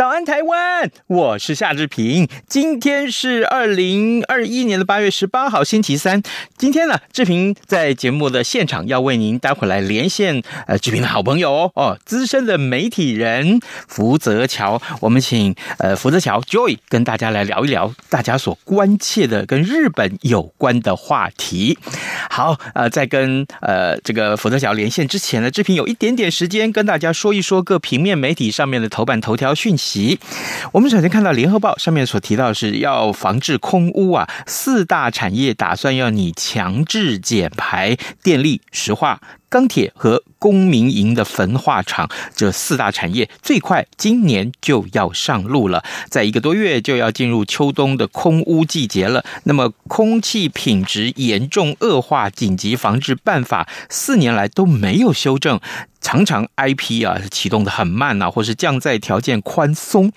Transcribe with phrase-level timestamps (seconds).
[0.00, 0.69] 早安，台湾！
[1.06, 2.28] 我是夏志平。
[2.48, 6.22] 今天是二零二一年的八月十八号，星期三。
[6.56, 14.80] 今天呢，志平在节目的现场要为您待会来连线呃，志平的好朋友哦，资深的媒体人福泽乔。
[15.00, 21.78] 我们请呃福泽乔 Joy 跟大家来聊一聊大家所关切的跟日本有关的话题。
[22.30, 30.18] 好，呃，在跟呃这个福泽桥连线之前呢，志平有一点点时间跟大家说一说各平面媒体上面的头版头条讯息。
[30.72, 49.24] 我们首先看到《联合报》上面所提到的是要防治空污啊，四大产业打算要你强制减排，电力、石化、钢铁和公民营的焚化厂这四大产业最快今年就要上路了，在一个多月就要进入秋冬的空污季节了。
[49.44, 55.60] 那么空气品质严重恶化紧急防治办法四年来都没有修正。
[56.02, 60.10] 常常 IP 啊启动的很慢呐、啊，或是降载条件宽松。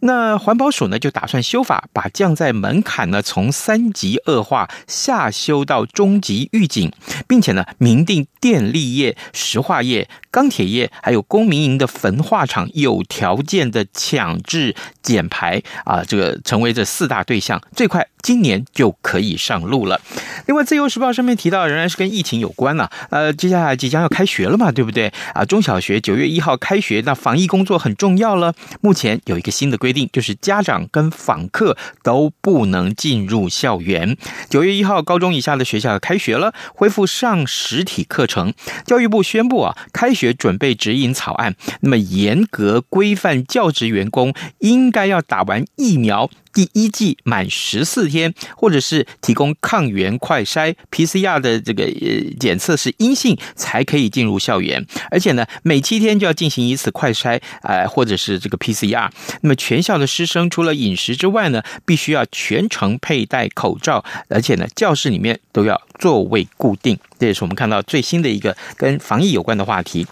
[0.00, 6.90] 那环保署呢就打算修法，把降载门槛呢从三级恶化下修到中级预警，
[7.28, 20.00] 并且呢明定电力业、石化化业、钢铁业还有公民营的焚化厂有条件的强制减排啊，这个成为这四大对象，最快今年就可以上路了。
[20.46, 25.12] 另外，《自由时报》上面提到，仍然是跟疫情有关了、呃，接下来即将要开学了嘛，对不对？
[25.34, 28.54] 啊，中小学九月一号开学，那防疫工作很重要了。
[28.80, 34.16] 目前有一个新的规定，就是家长跟访客都不能进入校园。
[34.48, 38.54] 九月一号，高中以下的学校要开学了，恢复上实体课程。
[38.86, 46.30] 教育部宣布啊，开学准备指引草案，那么严格规范教职员工应该要打完疫苗。
[46.58, 54.84] 第一剂满十四天，或者是提供抗原快筛 PCR 的这个呃检测是阴性，才可以进入校园。
[55.08, 59.08] 而且呢，每七天就要进行一次快筛，呃，或者是这个 PCR。
[59.42, 66.98] 那么全校的师生除了饮食之外呢，必须要全程佩戴口罩，而且呢，教室里面都要座位固定。
[67.20, 70.06] 这也是我们看到最新的一个跟防疫有关的话题。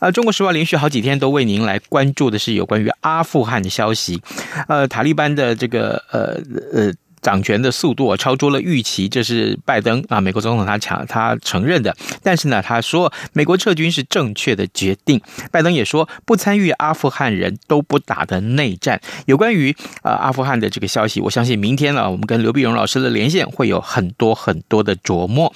[0.00, 4.20] 呃，中国时报连续好几天都为您来关注的是有关于阿富汗的消息。
[4.68, 6.42] 呃，塔利班的这个呃
[6.72, 6.92] 呃。
[7.22, 11.96] 掌权的速度超出了预期，这是拜登啊，美国总统他强他承认的。
[12.20, 15.22] 但是呢，他说美国撤军是正确的决定。
[15.52, 19.00] 拜登也说不参与阿富汗人都不打的内战。
[19.26, 25.54] 有关于呃阿富汗的这个消息，我相信明天呢，我们跟刘碧荣老师的连线会有很多很多的琢磨。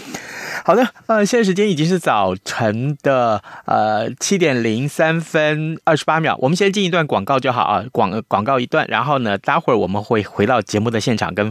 [0.64, 11.50] 好的，呃，现在时间已经是早晨的呃七点零三分二十八秒，我们先进一段广告就好啊，广广告一段，然后呢，待会儿我们会回到节目的现场跟。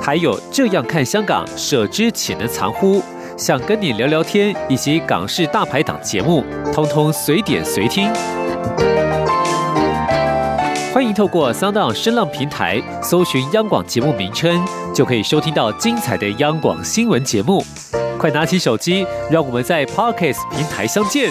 [0.00, 3.02] 还有这样看香港，舍之岂能藏乎？
[3.36, 8.10] 想跟你聊聊天，以及港式大排档节目，通通随点随听。
[10.92, 17.62] 欢迎透过 Sound 声浪平台搜寻央广节目名称，就可以收听到精彩的央广新闻节目。
[18.18, 21.30] 快拿起手机，让我们在 Podcast 平台相见。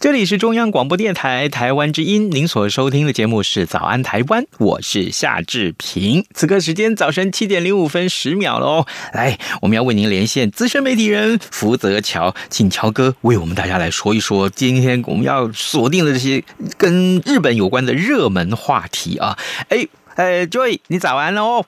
[0.00, 6.24] 这里是中央广播电台台湾之音，您所收听的节目是《早安台湾》，我是夏志平。
[6.32, 16.42] 此刻时间早晨七点零五分十秒了哦，来，我们要为您连线资深媒体人福泽乔，请乔哥为我们大家来说一说今天我们要锁定的这些
[16.78, 19.36] 跟日本有关的热门话题啊。
[19.68, 21.66] 哎，呃，Joy，你早安哦。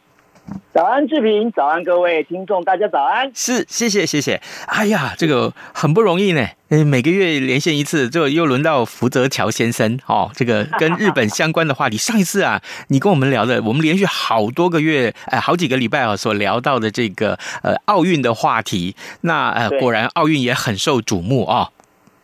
[0.72, 3.30] 早安，志平，早安，各位听众，大家早安。
[3.34, 4.40] 是，谢谢，谢谢。
[4.66, 6.46] 哎呀，这个很不容易呢。
[6.70, 10.30] 嗯，每个月连线一次，就又轮到福泽桥先生哦。
[10.34, 21.60] 这个跟日本相关的话题，上一次啊，你跟我们聊的，我们连续好多个月，哎，好几个礼拜啊，所聊到的这个呃奥运的话题，那呃果然奥运也很受瞩目啊。
[21.60, 21.68] 哦。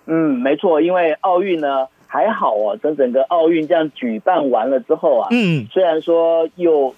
[0.07, 6.95] 嗯，没错，因为奥运呢还好哦，等整个奥运这样举办完了之后啊，嗯，虽然说有。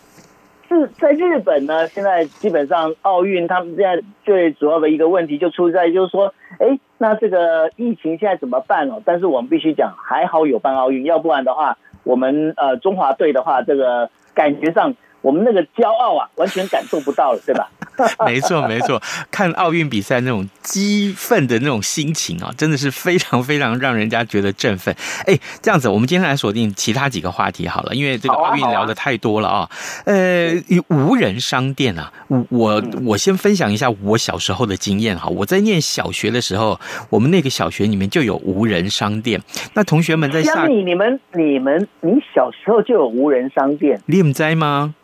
[0.76, 9.02] 是在日本呢，现在基本上奥运他们现在最主要的一个问题就出在就是说，哎，那这个疫情现在怎么办哦？
[9.04, 14.94] 但是我们必须讲，还好有办奥运，要不然的话，我们呃中华队的话，这个感觉上。
[15.22, 17.68] 我们那个骄傲啊，完全感受不到了，对吧？
[18.24, 19.00] 没错，没错。
[19.30, 24.94] 看奥运比赛那种激愤的那种心情啊，真的是非常非常让人家觉得振奋。
[25.26, 29.58] 哎，这样子，我们今天来锁定其他几个话题好了，因为这个奥运聊的太多了啊。
[29.60, 29.70] 啊
[30.06, 30.54] 呃，
[30.88, 32.10] 无人商店啊，
[32.48, 35.28] 我我先分享一下我小时候的经验哈。
[35.28, 36.80] 我在念小学的时候，
[37.10, 39.40] 我们那个小学里面就有无人商店。
[39.74, 44.94] 那同学们在下，你你们你们你小时候就有无人商店，你们在吗？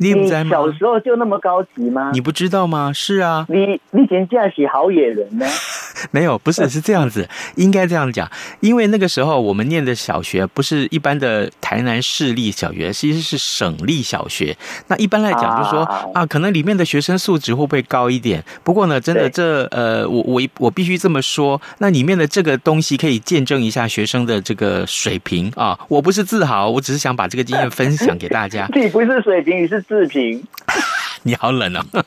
[0.00, 2.10] 你，你小时候就那么高级吗？
[2.14, 2.90] 你不知道吗？
[2.92, 5.46] 是啊，你你以前驾驶好野人呢？
[6.10, 8.26] 没有，不是是这样子，应该这样讲，
[8.60, 14.56] 因为那个时候我们念的小学不是一般的台南市立小学，其实是省立小学。
[14.86, 18.42] 那一般来讲，就是说啊，啊，可能里面的学生素质会不会高一点？
[18.64, 25.78] 不过呢，真的这呃，我我我必须这么说，那里面的这个东西可以见证一下学生的这个水平啊。
[25.88, 28.66] 我不是自豪，我只是想把这个经验分享给大家。
[28.74, 29.84] 你不是水平，你是。
[29.90, 30.40] 视频，
[31.24, 31.84] 你好冷哦！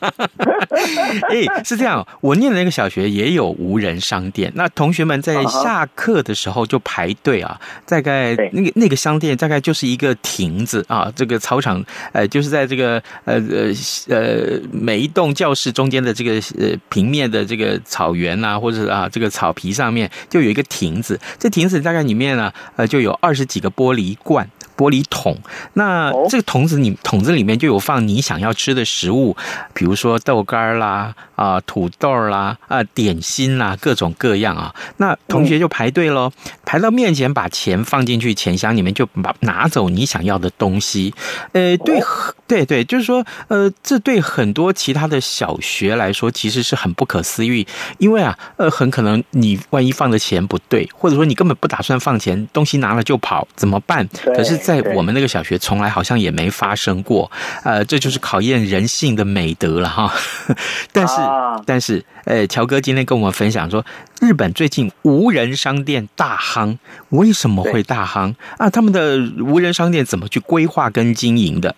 [1.28, 4.50] 哎，是这样，我念的那个小学也有无人商店。
[4.54, 13.70] 那同学们在下课的时候就排队啊，大概那个那个商店大概就是一个亭子啊，这个操场呃，就是在这个呃呃
[14.08, 21.20] 呃每一栋教室中间的这个呃平面的这个草原啊，或者啊这个草皮上面就有一个亭子。
[21.38, 24.48] 这亭子大概里面呢，呃，就有二十几个玻璃罐。
[24.76, 25.36] 玻璃桶，
[25.74, 29.36] 那这个桶子里桶子里面就有放你想要吃的食物，
[29.72, 34.74] 比如说豆干啦、啊土豆啦、啊点心啦，各种各样啊。
[34.96, 36.32] 那同学就排队喽，
[36.64, 41.14] 排到面前，把钱放进去钱箱里面，就把拿走你想要的东西。
[41.52, 42.02] 呃，对，
[42.48, 47.64] 对对，就是说，呃，这对很多其他的小学来说，其实是很不可思议，
[47.98, 54.08] 因为啊，呃，很可能你万一放的钱不对，或者说你根本不打算放钱，东西拿了就跑，怎么办？
[54.34, 54.63] 可是。
[54.64, 57.30] 在我们那个小学，从来好像也没发生过，
[57.64, 60.10] 呃，这就是考验人性的美德了哈。
[60.90, 61.20] 但是，
[61.66, 63.84] 但是，呃，乔哥今天跟我们分享说，
[64.22, 66.78] 日本最近无人商店大夯，
[67.10, 68.70] 为什么会大夯啊？
[68.70, 71.76] 他们的无人商店怎么去规划跟经营的？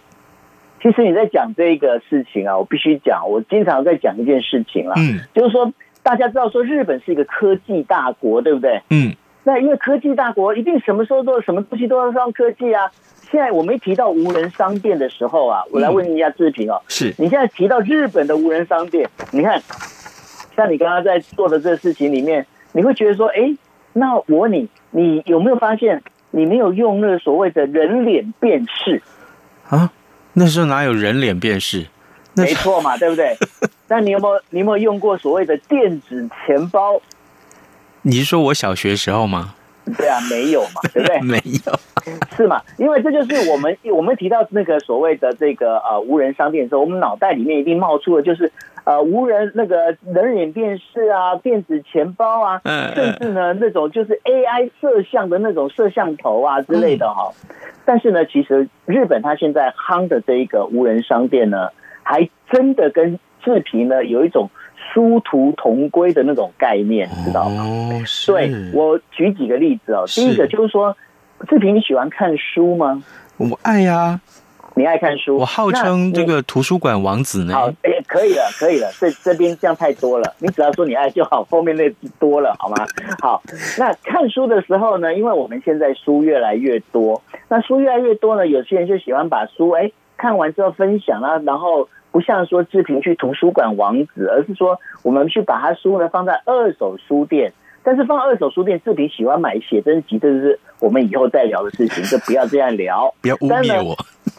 [0.81, 5.73] 其实你在讲这个事情啊，我必须讲，我经常在讲一件事情啊，嗯，就是说
[6.05, 8.81] 大家知道说日本是一个科技大国，对不对？
[8.91, 9.13] 嗯。
[9.47, 12.91] 那因为科技大国，一定什么时候都什么东西都要上科技啊。
[13.31, 19.63] 现在我们一提到无人商店的时候啊，我来问一下志平哦，是你现在提到日本的无人商店，你看，
[20.57, 23.57] 像你刚刚在做的这个事情里面，你会觉得说，哎，
[23.93, 29.01] 那我问你，你有没有发现你没有用那个所谓的人脸辨识
[29.69, 29.93] 啊？
[30.33, 31.87] 那时候哪有人脸辨识？
[32.35, 33.37] 没错嘛，对不对？
[33.87, 37.01] 那你有没有你有没有用过所谓的电子钱包？
[38.09, 39.53] 你是说我小学时候吗？
[39.99, 41.21] 对啊，没有嘛， 对不对？
[41.23, 41.37] 没
[41.67, 41.73] 有，
[42.37, 42.63] 是嘛？
[42.79, 48.53] 因为这就是我们 我们提到那个所谓的这个呃无人商店的时候，我们脑袋里面一定冒出的就是
[48.85, 57.33] 呃无人那个人脸辨识啊，电子钱包啊，嗯，甚至呢那种就是 AI 摄像的那种摄像头啊之类的哈。
[57.85, 61.71] 但是呢，其实日本它现在夯的这一个无人商店呢，
[62.05, 64.49] 还真的跟视频呢有一种。
[64.97, 67.63] 殊途同归的那种概念，知道吗？
[67.63, 70.05] 哦，对，我举几个例子哦。
[70.07, 70.97] 第一个就是说，
[71.47, 73.05] 志平，你喜欢看书吗？
[73.37, 74.21] 我爱呀、啊，
[74.75, 75.37] 你爱看书。
[75.37, 77.53] 我号称这个图书馆王子呢。
[77.53, 78.91] 好，哎，可以了，可以了。
[78.99, 82.87] 这这边这样太多了，你只要说你爱就好，后面那多了好吗？
[83.21, 83.43] 好，
[83.79, 91.89] 那看书的时候呢，因为我们现在书越来越多，那书越来越多呢，有些人就喜欢把书哎看完之后分享啊，然后。
[92.13, 103.95] 不像说志平去图书馆王子，而是说我们去把他书呢放在二手书店，但是放二手书店，志平喜欢买写真集，这是我们以后再聊的事情， 就不要这样聊，不要污蔑我。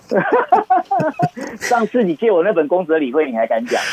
[1.59, 3.79] 上次你借我那本公子的理惠，你还敢讲？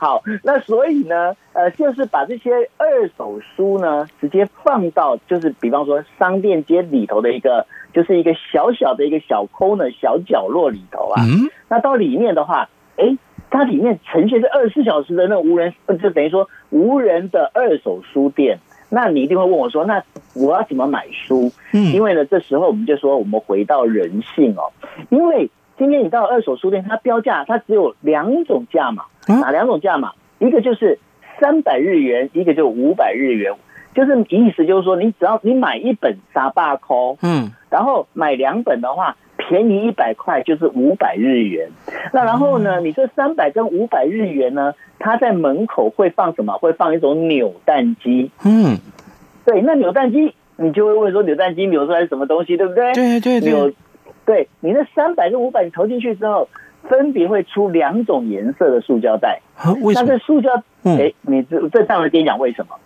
[0.00, 7.66] 好，那所以呢，呃，就是把这些二手书呢，直接放到，就是比方说商店街里头的一个，
[7.96, 11.22] 就是一个小小的一个小空的小角落里头啊。
[11.24, 11.48] 嗯。
[11.70, 13.16] 那到里面的话，哎，
[13.48, 15.72] 它里面呈现是二十四小时的那无人，
[16.02, 18.58] 就等于说无人的二手书店。
[18.90, 21.50] 那你一定会问我说，那我要怎么买书？
[21.72, 24.70] 嗯，因为呢，这时候我们就说，我们回到人性哦。
[25.08, 30.12] 因为今天你到二手书店，它标价它只有两种价码，哪两种价码？
[30.38, 30.98] 一个就是
[31.40, 33.54] 三百日元，一个就五百日元。
[33.96, 41.70] 就是意思就是说，你只要你买一本沙巴扣，嗯，然后买两本的话，便宜一百块，就是五百日元。
[42.12, 44.74] 那然后呢，你这三百跟五百日元呢？
[44.98, 46.58] 它在门口会放什么？
[46.58, 48.30] 会放一种扭蛋机。
[48.44, 48.76] 嗯，
[49.46, 52.92] 对，那扭蛋机你就会问说，扭蛋机扭出来是什么东西，对不对？
[52.92, 53.50] 对对对。
[53.50, 53.72] 扭，
[54.26, 56.48] 对，你那三百跟五百你投进去之后，
[56.88, 59.40] 分别会出两种颜色的塑胶袋。
[59.82, 60.06] 为什么？
[60.06, 60.50] 那这塑胶，
[60.84, 62.76] 哎，你这这待会跟你讲为什么？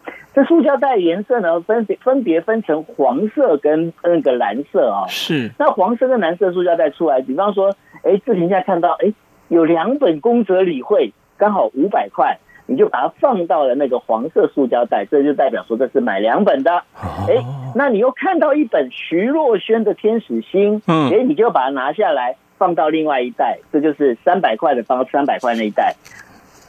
[0.41, 5.05] 这塑胶袋颜色呢，分别分别分成黄色跟那个蓝色啊。
[5.07, 5.51] 是。
[5.59, 9.13] 那黄色跟蓝色塑胶袋出来，比方说，哎，志平现在看到，哎，
[9.49, 11.13] 有两本宫泽理惠。
[11.37, 16.85] 刚好五百块，你就把它放到了那个黄色塑胶袋，这就代表说这是买两本的。
[17.29, 17.45] 哎，
[17.75, 25.95] 那你又看到一本徐若瑄的《天使心》，嗯，哎，你就把它拿下来放到另外一袋，这就是三百块的放到三百块那一袋。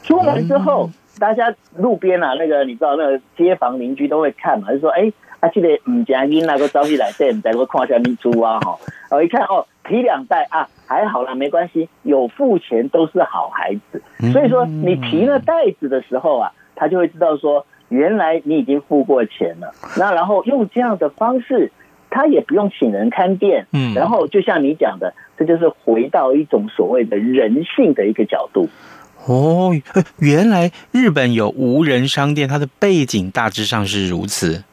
[0.02, 8.78] 出门之后，大家路边啊，那个你知道，那个街坊邻居都会看嘛，就说：“哎，啊，记得唔加音那个招起来，对，唔在我看下面猪啊，哈。”
[9.10, 9.66] 我一看哦。
[9.84, 14.00] 提两袋啊，还好啦，没关系，有付钱都是好孩子。
[14.32, 19.74] 所以说，你提了袋子的时候啊，他就会知道说，原来你已经付过钱了。
[19.98, 21.72] 那然后用这样的方式，
[22.10, 23.66] 他也不用请人看店。
[23.72, 28.68] 嗯，然后就像你讲的，这就是回到一种所谓的人性的一个角度。
[29.26, 29.72] 哦，
[30.18, 34.64] 原来日本有无人商店，它的背景大致上是如此。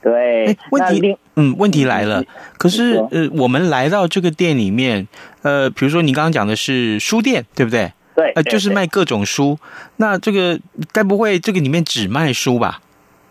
[0.00, 2.22] 对，问题，嗯，问题来了。
[2.56, 5.08] 可是，呃，我们来到这个店里面，
[5.42, 7.92] 呃，比如说你刚刚讲的是书店，对不对？
[8.14, 9.58] 对，呃，就是卖各种书。
[9.96, 10.58] 那这个
[10.92, 12.80] 该不会这个里面只卖书吧？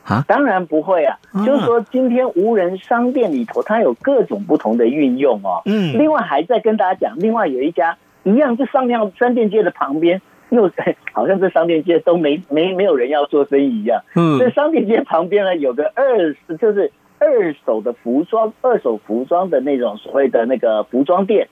[0.04, 1.18] 啊，当然不会啊。
[1.46, 5.62] 就是说，今天无人商店里头，它有各种不同的运用哦。
[5.66, 5.98] 嗯。
[5.98, 10.22] 另外还在跟大家讲，另外有一家一样是商量商店街的旁边。
[10.50, 10.72] 又
[11.12, 14.02] 好像这商店街都没没没有人要做生意一样。
[14.16, 21.50] 嗯，这商店街旁边呢，有个二就是二手的服装，二手服装的那种所谓的那个服装店。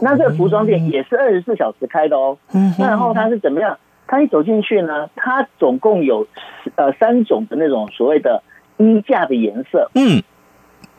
[0.00, 2.38] 那这个服装店也是二十四小时开的哦。
[2.54, 3.78] 嗯，那然后它是怎么样？
[4.06, 6.28] 它一走进去呢，它总共有
[6.76, 8.44] 呃三种的那种所谓的
[8.76, 9.90] 衣架的颜色。
[9.94, 10.22] 嗯，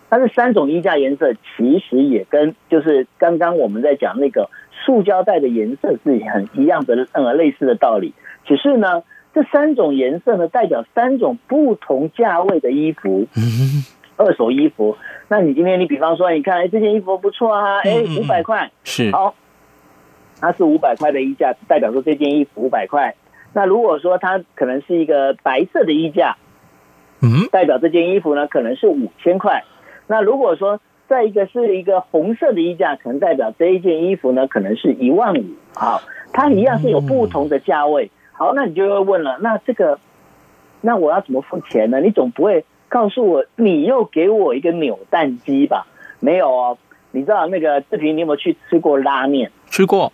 [0.10, 4.50] 它是三种衣架颜色，其实也跟就是刚刚我们在讲那个。
[4.88, 8.14] 塑胶袋的颜色是很一样的，呃，类似的道理。
[8.46, 9.04] 只是呢，
[9.34, 13.28] 这三种颜色呢，代表三种不同价位的衣服，
[14.16, 14.96] 二手衣服。
[15.28, 19.36] 那你今天，你比方说，你看，哎，这件衣服不错啊，哎，五百块，是好，
[20.40, 23.16] 它是五百块的衣架，代表说这件衣服五百块。
[23.52, 26.38] 那如果说它可能是一个白色的衣架，
[27.22, 29.66] 嗯，代表这件衣服呢，可能是五千块。
[30.08, 35.44] 那如果说再一个是一个红色的衣架，可能代表这一件衣服呢，可能是一万五。
[35.74, 36.02] 好，
[36.34, 38.12] 它一样是有不同的价位。
[38.34, 40.00] 好，那你就会问了，那这个，
[40.82, 42.02] 那我要怎么付钱呢？
[42.02, 45.88] 你总不会告诉我，你又给我一个扭蛋机吧？
[46.20, 46.78] 没有哦。
[47.12, 49.50] 你知道那个志平，你有没有去吃过拉面？
[49.70, 50.12] 吃过。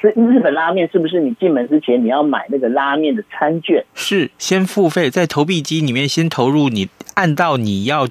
[0.00, 1.20] 是日本拉面，是不是？
[1.20, 3.84] 你进门之前你要买那个拉面的餐券？
[3.94, 8.08] 是，先付费，在投币机里面先投入，你按到你要。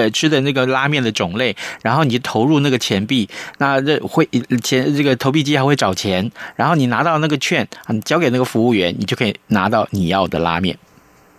[0.00, 3.28] 呃，吃的那个拉面的种类，然后你就投入那个钱币，
[3.58, 4.24] 那这会
[4.62, 10.74] 钱这个投币机还会找钱，然后你拿到那个券，你交给那个服务员，你就可以拿到你要的拉面。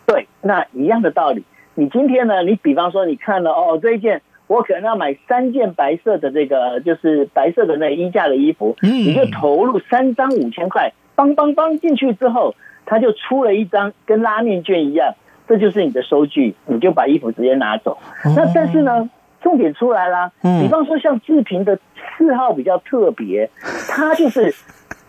[0.06, 1.44] 对，那一样的道理。
[1.74, 2.44] 你今天呢？
[2.44, 12.54] 你比方说你看了哦，这一件我可能要买三件白色的这个，就是白色的那衣架的衣服，嗯，你就投入三张五千块，邦邦邦进去之后，
[12.86, 15.16] 他就出了一张跟拉面券一样。
[15.48, 17.98] 这就是你的收据，你就把衣服直接拿走。
[18.36, 19.10] 那但是呢，
[19.42, 20.32] 重点出来啦。
[20.42, 21.78] 比方说像志平的
[22.18, 23.50] 嗜好比较特别，
[23.90, 24.54] 他就是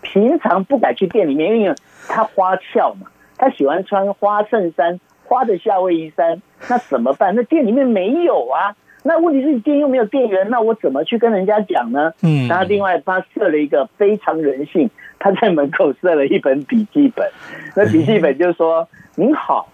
[0.00, 1.74] 平常不敢去店里面，因为
[2.08, 6.42] 他花俏嘛，他喜欢穿花衬衫、花的夏威夷衫。
[6.68, 7.34] 那怎么办？
[7.34, 8.74] 那店里面没有啊。
[9.04, 12.12] 那问题是店又没有店员，那我怎么去跟人家讲呢？
[12.22, 17.28] 嗯，然后另外他设了一个非常人性，他在门口设了一本笔记本，
[17.74, 18.86] 那笔记本就是说
[19.16, 19.66] ：“您好，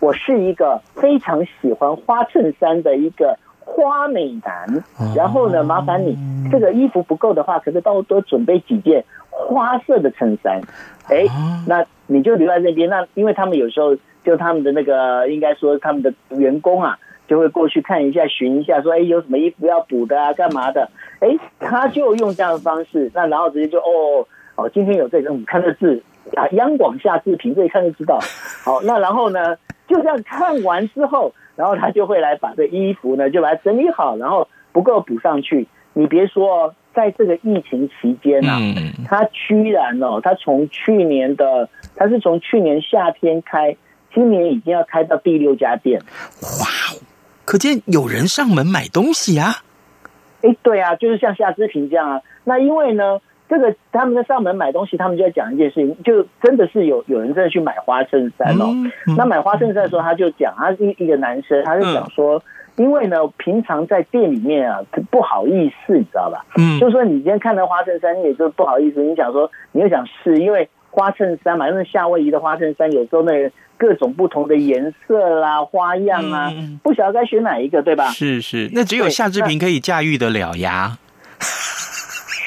[0.00, 4.82] 我是一个非常喜欢花衬衫的一个花美男，
[5.14, 6.16] 然后呢，麻烦你
[6.50, 10.60] 这个衣服不够的话，可是帮多准备几件花色的衬衫。
[11.08, 11.26] 哎，
[11.66, 12.88] 那你就留在那边。
[12.88, 16.98] 那因为他们有时候就他们的那个，应该说他们的员工啊。”
[17.30, 20.32] 就会过去看一下，寻一下，说，哎，有什么衣服要补的啊？
[20.32, 20.90] 干嘛的？
[21.20, 21.28] 哎，
[21.60, 24.26] 他就用这样的方式，那然后直接就，哦
[24.56, 26.02] 哦，今天有这个，你看这字
[26.34, 28.18] 啊，央广夏志平，这一看就知道。
[28.64, 29.56] 好，那然后呢，
[29.90, 35.66] 就这样看完之后，然后他就会来把这衣服呢，就把它整理好，然后不够补上去。
[35.92, 38.58] 你别说，在这个疫情期间啊，
[39.04, 43.76] 他居然哦，他从去年的，他是从去年夏天开，
[44.14, 46.66] 今年已经要开到第六家店，哇！
[47.44, 49.64] 可见有人上门买东西啊！
[50.42, 52.20] 哎，对啊，就是像夏之平这样啊。
[52.44, 53.20] 那因为呢，
[53.50, 58.66] 这个他们在上门买东西，他们就在讲一件事情，就真的是有有人真的去买花衬衫哦。
[58.68, 62.38] 嗯嗯、那买花衬衫的时候，他就讲，他一一个男生，他就讲说，
[62.76, 64.80] 嗯、因为呢，平常在店里面啊，
[65.10, 66.46] 不好意思，你知道吧？
[66.56, 73.50] 嗯，就是说你今天看到花衬衫，你也就不好意思，你想说，你又想试，因为花衬衫嘛，因为夏威夷的花衬衫有时候那。
[73.80, 78.08] 各种不同的颜色啦、花样啊，嗯、不晓得该选哪一个，对吧？
[78.10, 80.98] 是是，那只有夏志平可以驾驭得了呀。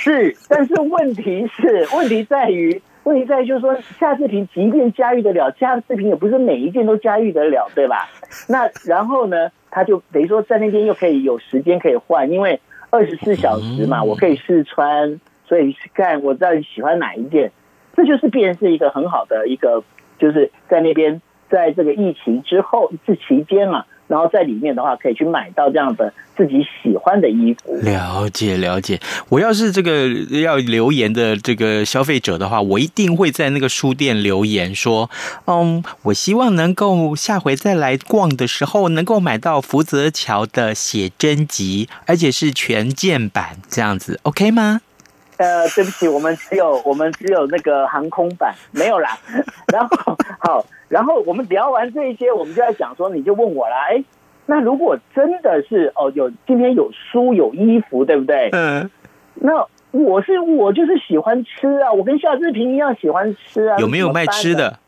[0.03, 8.09] 是，但是问题是，问题在于，问题在于就是说，夏志平即便驾驭得了，夏志平也不是每一件都驾驭得了，对吧？
[8.49, 17.51] 那然后呢，他就等于说在那边又可以有时间可以换，因为二十四小时嘛，我可以试穿，所以看我到底喜欢哪一件，
[17.95, 19.83] 这就是变成是一个很好的一个。
[20.19, 27.75] 就是在那边，在这个疫情之后这期间啊，然后在里面的话，可以去买到这样的自己喜欢的衣服。
[27.81, 30.07] 了解了解，我要是这个
[30.39, 35.09] 要留言的这个消费者的话，我一定会在那个书店留言说，
[35.47, 44.81] 嗯，我希望能够下回再来逛的时候，能够买到福泽桥的写真集，而且是全键版这样子，OK 吗？
[45.37, 49.17] 呃，对不起，我们只有我们只有那个航空版没有啦。
[49.73, 53.75] 然后好，然后我们聊完这一些，我们就在讲说，你就问我啦。
[53.89, 54.03] 哎，
[54.45, 58.49] 那如果真的是哦，有今天有书有衣服，对不对？
[58.51, 58.89] 嗯。
[59.35, 63.77] 那我是我就是喜欢吃啊，我跟夏志平一样喜欢吃啊。
[63.79, 64.79] 有没有卖吃的？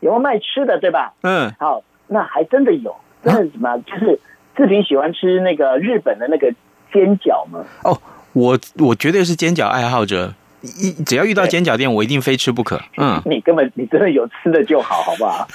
[0.00, 0.78] 有没有卖吃的？
[0.78, 1.12] 对吧？
[1.22, 1.52] 嗯。
[1.58, 3.68] 好，那还真的有，真的什么？
[3.68, 4.18] 啊、就是
[4.56, 6.50] 志平喜欢吃那个日本的那个
[6.92, 7.64] 煎饺嘛？
[7.84, 7.96] 哦。
[8.32, 12.80] 我我绝对是煎饺爱好者，一只要遇到煎饺店，我一定非吃不可。
[12.96, 15.48] 嗯，你根本你真的有吃的就好，好不好？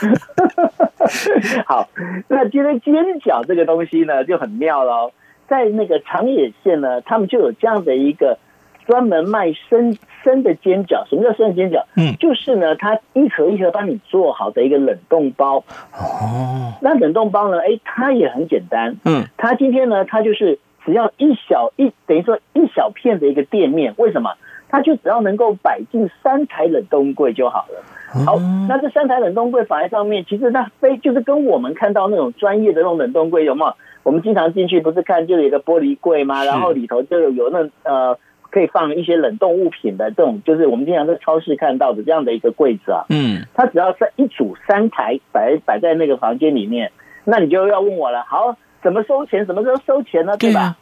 [1.65, 1.89] 好，
[2.27, 5.11] 那今天煎饺这个东西呢就很妙了，
[5.47, 8.37] 在那个长野县呢，他们就有这样的一个
[8.85, 11.07] 专门卖生生的煎饺。
[11.07, 11.85] 什么叫生的煎饺？
[11.95, 15.63] 嗯，就是呢，它一盒一盒帮你做好的一个冷冻包。
[15.93, 17.59] 哦，那冷冻包呢？
[17.59, 18.97] 哎，它也很简单。
[19.05, 20.59] 嗯，它今天呢，它就是。
[20.85, 24.35] 只要一小一等于说一小片的一个店面，为什么？
[24.67, 27.81] 它就只要能够摆进三台冷冻柜就好了。
[28.25, 33.73] 好，那这三台冷冻柜放在上面，其实那非就是跟我们看到那种专业的那种冷冻柜有没有？
[34.03, 36.43] 我们经常进去不是看就有一个玻璃柜吗？
[36.43, 38.17] 然后里头就有那呃
[38.49, 43.05] 可以放一些冷冻物品的这种，就是我们经常在超市看到的这样的一个柜子啊。
[43.09, 46.91] 嗯，它只要在一组三台摆摆在那个房间里面，
[47.23, 48.25] 那你就要问我了。
[48.27, 48.57] 好。
[48.85, 49.43] 怎么收钱？
[49.47, 50.37] 什么时候收钱呢？
[50.37, 50.59] 对吧？
[50.59, 50.77] 对啊、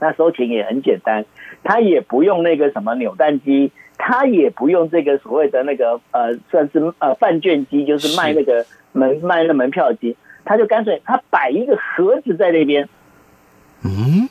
[0.00, 1.24] 那收钱也很简单，
[1.62, 12.88] 他也不用那个什么扭蛋机，他也不用这个所谓的那个呃，算是呃饭券机，就是卖那个门是卖那门票机，他就干脆他摆一个盒子在那边。
[13.84, 14.28] 嗯，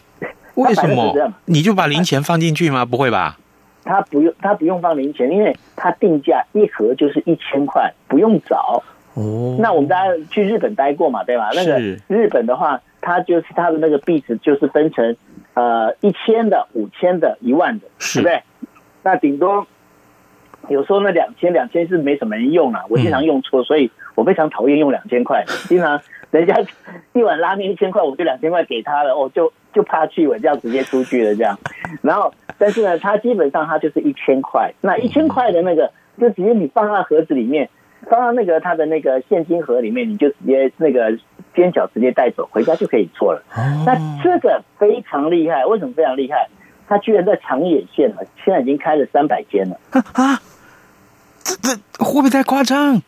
[0.56, 1.15] 为什么？
[1.45, 2.84] 你就把零钱放进去吗？
[2.84, 3.38] 不会吧？
[3.86, 8.84] 他不用，他不用放零钱，因为他定价一盒就是一千块，不用找。
[9.19, 11.49] 哦，那我们大家去日本待过嘛，对吧？
[11.53, 11.77] 那个
[12.08, 15.15] 日本的话，它就是它的那个币值就是分成
[15.55, 18.43] 呃一千的、五千的、一万的，对不对？
[19.03, 19.67] 那顶多
[20.69, 25.43] 有时候那两千、两千是没什么人用啊，我经常用错，所以我非常讨厌用两千块。
[25.67, 25.99] 经常
[26.32, 26.55] 人家
[27.13, 31.58] 一碗拉面一千块，我就两千块给他了，我就 就怕去，我这样直接出去了这样。
[32.01, 37.69] 然后，但是呢，它基本上它就是一千块，那一千块的那个就直接你放在盒子里面。
[38.07, 41.17] 放到那个他的那个现金盒里面，你就直接那个
[41.55, 43.43] 煎饺直接带走，回家就可以做了。
[43.85, 46.47] 那这个非常厉害，为什么非常厉害？
[46.88, 49.77] 他居然在长野县了，现在已经开了三百间了
[50.13, 50.41] 啊！
[51.43, 51.55] 这
[51.91, 53.01] 这会不会太夸张？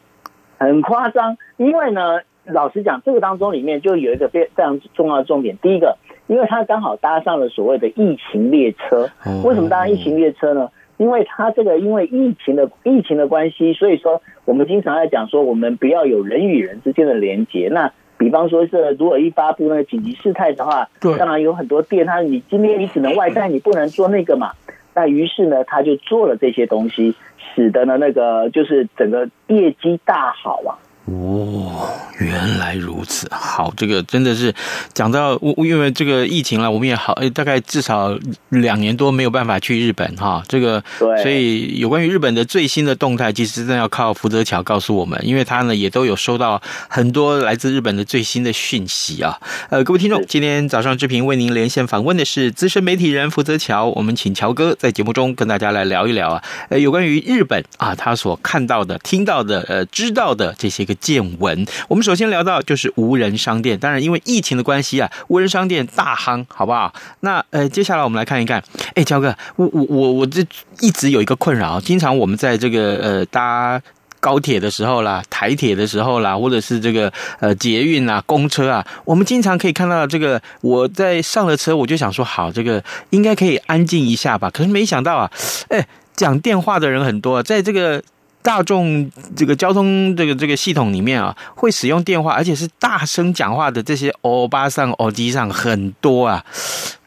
[0.60, 5.58] 很夸张，因为呢，老实讲，这个当中里面就有一个非非常重要的重点。
[5.58, 9.10] 第一个，因为他刚好搭上了所谓的疫情列车。
[9.44, 10.70] 为什么搭上疫情列车呢？
[11.02, 17.70] 因为它这个因为疫情的疫情的关系，所以说我们经常在讲说，我们不要有人与人之间的连接。
[17.72, 20.88] 那比方说是如果一发布那个紧急事态的话，
[21.18, 24.52] 当然有很多店，它你今天你只能外带，你不能做那个嘛。
[24.94, 27.16] 那于是呢，他就做了这些东西，
[27.56, 30.78] 使得呢那个就是整个业绩大好啊。
[31.12, 33.28] 哦，原来如此。
[33.32, 34.54] 好，这个真的是
[34.94, 38.18] 讲到，因为这个疫情了，我们也好，大概至少
[38.50, 40.42] 两年多没有办法去日本哈。
[40.48, 49.38] 这个，对，所以有关于日本的最新的动态，其实真的要靠福泽桥告诉我们，因为他呢也都有收到很多来自日本的最新的讯息啊。
[49.70, 60.96] 呃，各位听众，今天早上志平为您连线访问的是资深媒体人福泽桥，我们请乔哥在节目中跟大家来聊一聊啊，呃，有关于日本啊，他所看到的、听到的、呃，知道的这些个。
[61.02, 63.78] 见闻，我们首先聊到就是无人商店。
[63.78, 66.94] 当然，因为疫情的关系啊，无人商店大夯，好不好？
[67.22, 68.64] 那呃，接下来我们来看一看。
[68.94, 70.46] 哎，乔哥，我我我我这
[70.80, 73.82] 一直有一个困扰，经常我们在这个呃搭
[74.20, 80.40] 高铁的时候啦，台铁的时候啦，或者是这个呃捷运啊、公车啊，我们经常可以看到这个。
[80.62, 84.50] 我在上了车，我就想说，好，这个应该可以安静一下吧。
[84.52, 85.32] 可是没想到啊，
[85.70, 88.04] 哎，讲电话的人很多，在这个。
[88.42, 96.44] 大众这个交通这个这个系统里面啊，会使用电话，而且是大声讲话的这些欧巴桑、欧机上很多啊。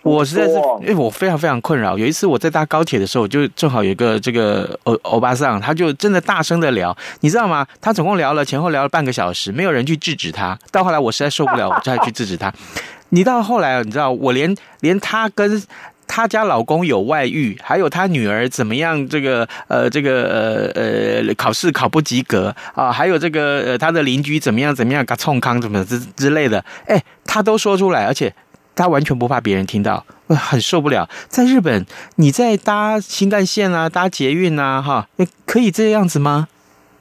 [0.03, 1.97] 我实在是，因为我非常非常困扰。
[1.97, 7.67] 有一次我在搭高铁的时候，就正好有一个这个欧欧巴桑，他就真的大声的聊，你知道吗？
[7.81, 10.59] 他总共聊了前后聊了半个小时，没有人去制止他。
[10.71, 12.53] 到后来我实在受不了，我就去制止他。
[13.09, 15.63] 你到后来，你知道我连连他跟。
[16.07, 19.09] 她家老公有外遇，还有她女儿怎么样？
[19.09, 20.83] 这个呃，这个呃
[21.27, 24.75] 呃，考试考不及格啊，还有这个呃，她的邻居怎么样？
[24.75, 25.05] 怎么样？
[25.05, 26.65] 嘎冲康怎么之之类的？
[26.87, 28.33] 哎，她都说出来，而且
[28.75, 31.09] 她完全不怕别人听到，很受不了。
[31.29, 31.85] 在日本，
[32.17, 35.09] 你在搭新干线啊，搭捷运啊，哈，
[35.47, 36.49] 可以这样子吗？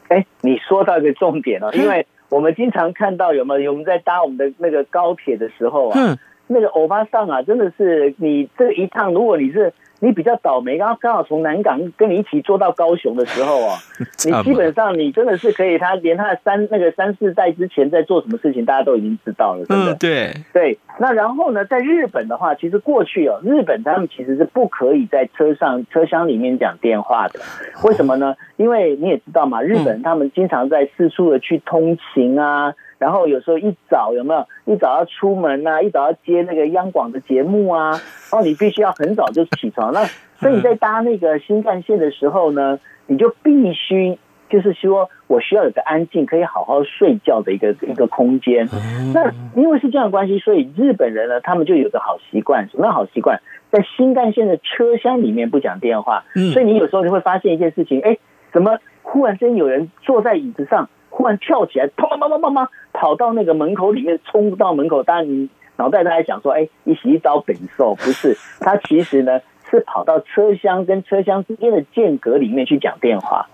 [0.10, 6.00] 哎，你说到一个重点了，因为我们经常看到有没有我们在搭我们的那个高铁的时候啊。
[6.00, 13.78] 嗯那个欧巴桑啊，真的是你这一趟，如果你是你比较倒霉，刚刚刚好从南港跟你一起坐到高雄的时候啊，
[14.26, 19.96] 你基本上你真的是可以，他连他的三那个三四代之前在做什么事情，大家都已经知道了，真的。
[19.96, 20.78] 对对。
[21.00, 27.40] 那然后呢，在日本的话，其实过去哦，日本他们其实是不可以在车上车厢里面讲电话的，
[27.84, 28.36] 为什么呢？
[28.58, 32.76] 因为你也知道嘛，日本他们经常在四处的去通勤啊。
[33.04, 37.90] 然后有时候一早有没有一早要出门啊，一早要接那个央广的节目啊，
[38.32, 39.92] 然后你必须要很早就起床。
[39.92, 40.06] 那
[40.40, 44.18] 所以你在搭那个新干线的时候呢，你就必须
[44.50, 48.70] 就是说我需要有个安静可以好好睡觉的一个一个空间。
[49.14, 53.42] 那因为是这样的关系，所以日本人呢，他们就有个好习惯，什么好习惯？
[53.70, 56.24] 在新干线的车厢里面不讲电话。
[56.54, 58.18] 所以你有时候你会发现一件事情，哎，
[58.54, 60.88] 怎么忽然间有人坐在椅子上？
[61.16, 65.04] 忽然跳起来，砰砰砰砰砰跑到那个门口里面，冲到门口。
[65.04, 65.48] 当然，你
[65.78, 73.48] 脑袋都在想说：“哎，一洗一招本兽。”不是， 他其实呢是跑到车厢跟车厢之间的间隔里面去讲电话。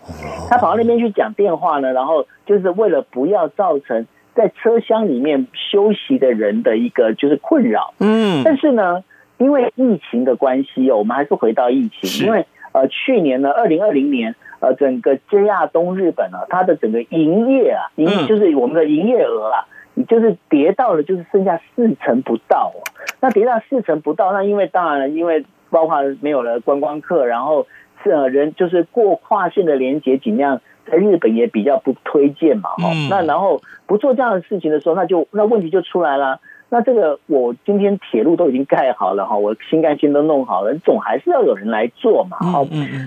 [0.49, 7.93] 他跑到那边去讲电话呢，然后就是为了不要造成在车厢里面休息的人的一个就是困扰。
[7.99, 9.03] 嗯，但是呢，
[9.37, 14.33] 因为疫情的关系哦，我们还是回到疫情，因为呃，去年呢，二零二零年。
[14.59, 22.83] 呃，整个 JR 东日本啊，它的整个营业啊，营就是我们的营业额啊，你就是跌到了，就是剩下四成不到哦。
[23.21, 27.67] 那跌到四成不到，那因为当然了，因为包括没有了观光客，然后
[28.03, 32.69] 是人就是过跨线的连接，尽量在日本也比较不推荐嘛。
[32.71, 36.39] 哈，那然后不做这样的事情的时候，那就那问题就出来了。
[36.69, 42.37] 那这个我今天铁路都已经盖好了哈，我新干线都弄好了，总还是要有人来做嘛。
[42.39, 42.65] 好，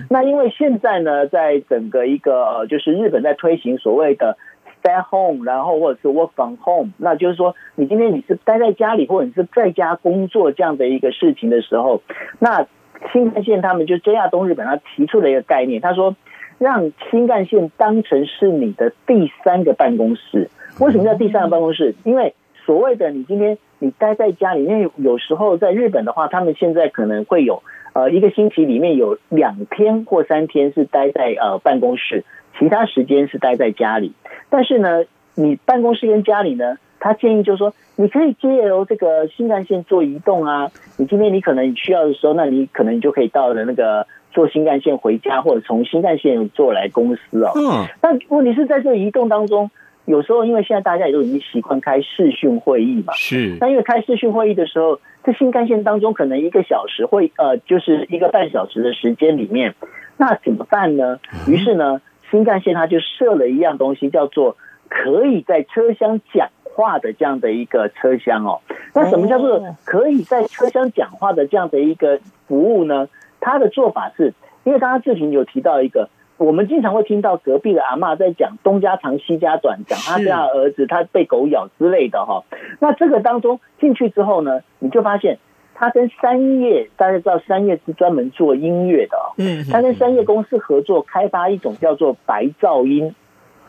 [0.09, 4.37] 那因为现在呢，在整个一个就是日本在推行所谓的
[4.81, 12.01] stay home，然后或者是 work from home，那就是说你今天你是待在家里或者你是在家工作这样的一个事情的时候，
[12.39, 12.67] 那
[13.11, 16.15] 新干线他们就 JR 东日本他提出了一个概念，他说
[16.57, 20.49] 让新干线当成是你的第三个办公室。
[20.79, 21.95] 为什么叫第三个办公室？
[22.03, 22.33] 因为
[22.65, 27.61] 所谓的你今天你待在家里，因为有时候在日本的话，他们现在可能会有
[27.93, 32.23] 呃一个星期里面有两天或三天是待在呃办公室，
[32.57, 34.13] 其他时间是待在家里。
[34.49, 35.03] 但是呢，
[35.35, 40.71] 你办公室跟家里呢，他建议就是说，你可以借由这个新干线做移动啊。
[40.97, 47.51] 你今天你可能需要的时候，那你可能就可以到了那个坐新干线回家，或者从新干线坐来公司哦。
[47.55, 47.85] 嗯。
[47.99, 49.69] 但问题是在这移动当中。
[50.05, 53.57] 有时候因为现在大家也都已经习惯开视讯会议嘛，是。
[53.61, 59.75] 那因为开视讯会议的时候，在新干线当中可能一个小时会呃，就是一个半小时的时间里面，
[60.17, 61.19] 那怎么办呢？
[61.47, 64.57] 于是呢，新干线它就设了一样东西，叫做
[64.89, 68.59] 可以在车厢讲话的这样的一个车厢哦。
[68.93, 73.07] 那什么叫做可以在车厢讲话的这样的一个服务呢？
[73.39, 74.33] 它的做法是，
[74.65, 76.09] 因为刚刚志平有提到一个。
[76.43, 82.43] 我们经常会听到隔壁的阿嬷在讲东家长西家短，讲他家儿子他被狗咬之类的哈。
[82.81, 85.39] 那这个当中进去之后呢，你就发现
[85.73, 89.31] 他跟三叶，大家知道三叶是专门做音乐的哦。
[89.37, 89.65] 嗯。
[89.71, 93.15] 他跟三叶公司合作开发一种叫做白噪音。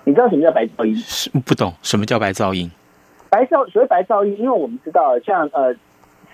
[0.03, 0.97] 你知道什么叫白噪音？
[0.97, 2.69] 是不懂什么叫白噪音？
[3.31, 5.73] 白噪所谓白噪音，因为我们知道像呃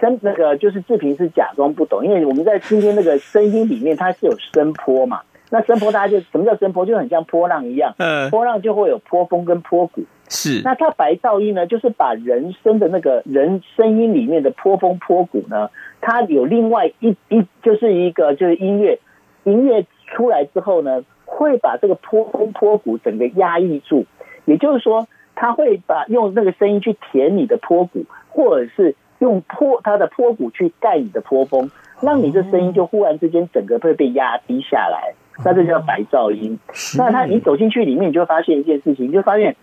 [0.00, 5.20] 声那个就是志平是假装不懂，因为我们在今天那个声音里面它是有声波嘛。
[5.50, 6.86] 那声波大家就什么叫声波？
[6.86, 10.02] 就很像波浪一样，嗯，波浪就会有波峰跟波谷。
[10.28, 19.00] 是，那它白噪音呢，就是把人声的那个人声音里面的波峰波谷呢，它有另外一一就是一个就是音乐，
[19.42, 24.06] 音乐出来之后呢，会把这个波峰波谷整个压抑住，
[24.44, 35.14] 也就是说，它会把用那个声音去填你的波谷，或者是用波它的波谷去盖你的波峰，让你这声音就忽然之间整个会被压低下来。
[35.44, 36.58] 那这叫白噪音。
[36.96, 39.56] 那他，你走进去里面，你就会发现一件事情，你就发现，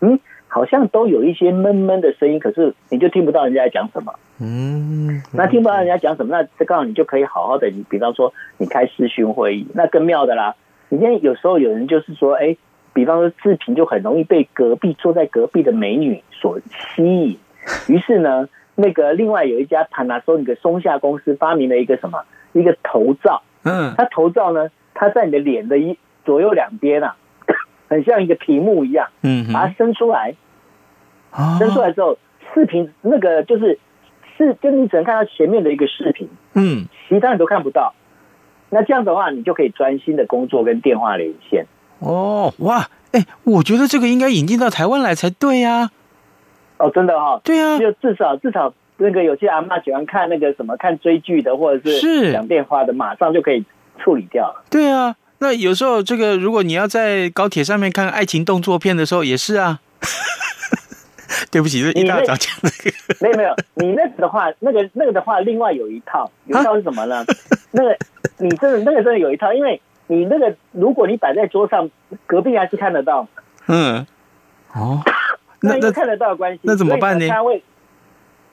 [0.00, 4.14] 嗯，好像都有一些闷闷的声音，可是你就听不到人家在讲什么。
[4.40, 10.54] 嗯，那听不到人家讲什么，那这刚好你就可以好好的，你比方说你开视讯会议，那更妙的啦。
[10.88, 12.56] 你现在有时候有人就是说，哎，
[12.92, 16.60] 比方说视频就很容易被隔壁坐在隔壁的美女所
[16.94, 17.38] 吸引，
[17.88, 23.42] 于是呢，那个另外有一家 Panasonic 松下公司发明了一个什么，一个头罩。
[23.64, 24.68] 嗯，它头罩呢。
[24.98, 27.16] 它在你的脸的一左右两边啊，
[27.88, 30.34] 很像一个屏幕一样，嗯，把它伸出来，
[31.58, 32.18] 伸出来之后，
[32.54, 33.78] 视频那个就是
[34.38, 37.94] 是，就你只能看到前面的一个视频，嗯，其他你都看不到。
[38.70, 41.66] 那这样的话，你就可以专心的工作跟电话连线。
[42.00, 45.90] 哦，哇，哎，我觉得这个应该引进到台湾来才对呀。
[46.78, 53.64] 哦，真的哈，对呀，就至少至少那个有些阿妈喜欢看那个什么看追剧的，或者是讲电话的，马上就可以。
[53.98, 54.64] 处理掉了。
[54.70, 59.80] 对啊，那有时候这个，如果你要在高铁上面看爱情动作片的时候，也是啊。
[61.50, 67.24] 对不起，这一大早讲那个，没有没有，你那个的话，那个那个的话，另外有一套，有一套是什么呢？
[67.72, 67.96] 那个
[68.38, 71.90] 你真的那个真的有一套，因为你那个如果你摆在桌上，
[72.26, 73.26] 隔壁还是看得到。
[73.66, 74.06] 嗯，
[74.72, 75.02] 哦，
[75.60, 77.28] 那那看得到的关系，那怎么办呢？
[77.28, 77.62] 他会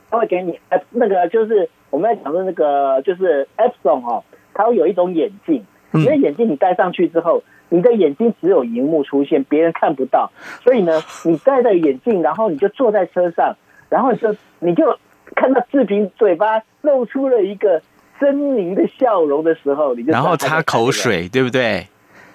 [0.10, 4.24] 他会给你呃，那个就是我们在讲的那个就是 Epson 哦。
[4.54, 5.64] 它会有一种眼镜，
[5.94, 10.32] 因为眼镜你戴上去之后，你的眼睛只有荧幕出现，别人看不到。
[10.64, 13.56] 所以呢，你戴着眼镜，然后你就坐在车上，
[13.90, 14.98] 然后就你就
[15.36, 17.82] 看到志平嘴巴露出了一个
[18.20, 21.88] 狰狞的笑容的时候，你就然后擦口水，对不对？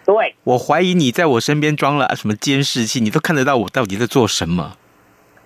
[0.04, 4.72] 对，我怀疑你在我身边装了什么监视器，你都看得到我到底在做什么。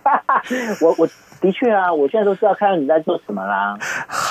[0.80, 1.08] 我我。
[1.42, 3.76] 的确啊，我现在都知道看到你在做什么啦。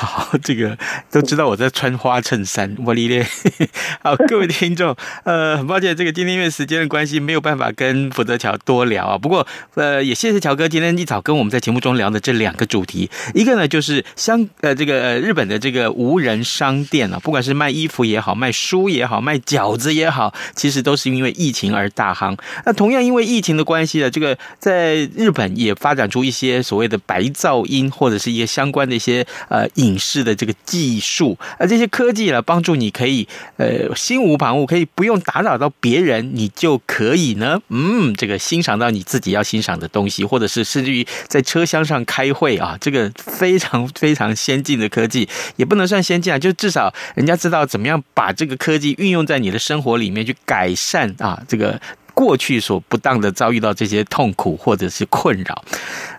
[0.05, 0.75] 好，这个
[1.11, 2.75] 都知道我在穿花衬衫。
[2.85, 3.23] 我理解。
[4.01, 9.15] 好，各位听众，呃，很抱歉，这个今天因为时间的关系，没有办法跟福泽乔多聊啊。
[9.15, 13.11] 不过，呃，也谢谢乔哥今天一早跟我们在节目中聊的这两个主题。
[13.35, 22.35] 一个呢，就是香呃这个呃日本的这个无人商店啊，不管是卖衣服也好，卖书也好，卖饺子也好，其实都是因为疫情而大行。
[22.65, 26.99] 那同样因为疫情的关系呢，这个在日本也发展出一些所谓的。
[27.11, 33.27] 白噪音或者是一些相关的一些呃影影视的这个技术，而这些科技呢，帮助你可以
[33.57, 45.27] 呃心无旁骛，可以不用打扰到别人，你就可以呢，嗯，这个欣赏到你自己要欣赏的东西，或者是甚至于在车厢上开会啊，这个非常非常先进的科技，
[45.57, 51.79] 也不能算先进啊，就至少人家知道怎么样把这个科技运用在你的生活里面去改善啊这个。
[52.21, 55.63] 过去所不当的遭遇到这些痛苦或者是困扰，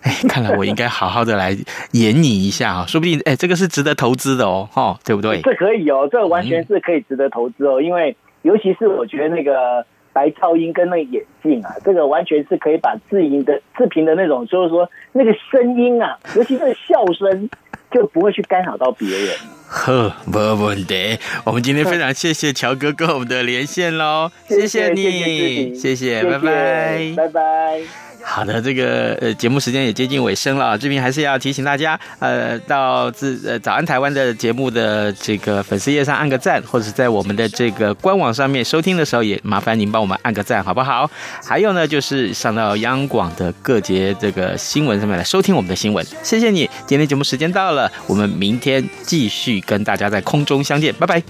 [0.02, 1.56] 哎，看来我应该好好的来
[1.92, 5.40] 演你一下啊， 说不定哎，这个是值得投资的哦，哈，对不对？
[5.42, 17.48] 这可以哦，这完全是可以值得投资哦，因为尤其是我觉得那个白噪音跟那个眼镜啊，这个完全是可以把自营的视频的那种，就是说那个声音啊，尤其是笑声。
[17.92, 19.28] 就不会去干扰到别人。
[19.68, 21.18] 呵，没问题。
[21.44, 28.11] 我们今天非常谢谢乔哥跟我们的连线喽， 谢谢你，谢谢，谢谢，拜拜，拜拜。
[28.24, 41.10] 好的，这个呃节目时间也接近尾声了，这边还是要提醒大家，呃，到自呃早安台湾的节目的这个粉丝页上按个赞，或者是在我们的这个官网上面收听的时候，也麻烦您帮我们按个赞，好不好？
[41.44, 46.70] 还有呢，就是上到央广的各节这个新闻上面来收听我们的新闻，谢谢你。
[46.86, 51.22] 今天节目时间到了，我们明天继续跟大家在空中相见，拜拜。